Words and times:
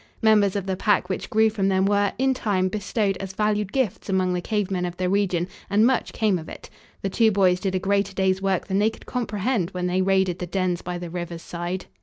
Members 0.23 0.55
of 0.55 0.65
the 0.65 0.75
pack 0.75 1.09
which 1.09 1.29
grew 1.29 1.51
from 1.51 1.67
them 1.67 1.85
were, 1.85 2.11
in 2.17 2.33
time, 2.33 2.69
bestowed 2.69 3.17
as 3.17 3.33
valued 3.33 3.71
gifts 3.71 4.09
among 4.09 4.33
the 4.33 4.41
cave 4.41 4.71
men 4.71 4.83
of 4.83 4.97
the 4.97 5.07
region 5.11 5.47
and 5.69 5.85
much 5.85 6.11
came 6.11 6.39
of 6.39 6.49
it. 6.49 6.71
The 7.03 7.09
two 7.11 7.29
boys 7.31 7.59
did 7.59 7.75
a 7.75 7.79
greater 7.79 8.15
day's 8.15 8.41
work 8.41 8.65
than 8.65 8.79
they 8.79 8.89
could 8.89 9.05
comprehend 9.05 9.69
when 9.75 9.85
they 9.85 10.01
raided 10.01 10.39
the 10.39 10.47
dens 10.47 10.81
by 10.81 10.97
the 10.97 11.11
river's 11.11 11.43
side. 11.43 11.85